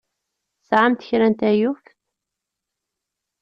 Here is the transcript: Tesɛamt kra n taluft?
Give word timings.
Tesɛamt 0.57 1.05
kra 1.07 1.27
n 1.27 1.33
taluft? 1.39 1.85